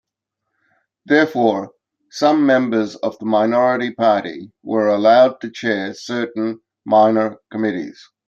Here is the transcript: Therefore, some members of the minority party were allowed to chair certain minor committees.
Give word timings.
Therefore, 1.05 1.73
some 2.09 2.43
members 2.47 2.95
of 2.95 3.19
the 3.19 3.27
minority 3.27 3.91
party 3.91 4.51
were 4.63 4.87
allowed 4.87 5.39
to 5.41 5.51
chair 5.51 5.93
certain 5.93 6.59
minor 6.85 7.37
committees. 7.51 8.09